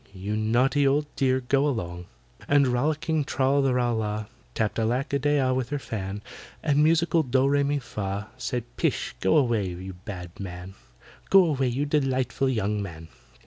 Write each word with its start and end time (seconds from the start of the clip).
You 0.15 0.35
naughty 0.35 0.87
old 0.87 1.05
dear, 1.15 1.41
go 1.41 1.67
along!" 1.67 2.07
And 2.47 2.65
rollicking 2.65 3.23
TRAL 3.23 3.61
THE 3.61 3.75
RAL 3.75 3.97
LAH 3.97 4.25
Tapped 4.55 4.79
ALACK 4.79 5.13
A 5.13 5.19
DEY 5.19 5.37
AH 5.39 5.53
with 5.53 5.69
her 5.69 5.77
fan; 5.77 6.23
And 6.63 6.83
musical 6.83 7.21
DOH 7.21 7.45
REH 7.45 7.63
MI 7.63 7.77
FAH 7.77 8.25
Said, 8.35 8.63
"Pish, 8.77 9.13
go 9.19 9.37
away, 9.37 9.67
you 9.67 9.93
bad 9.93 10.31
man! 10.39 10.73
Go 11.29 11.45
away, 11.45 11.67
you 11.67 11.85
delightful 11.85 12.49
young 12.49 12.81
man!" 12.81 13.09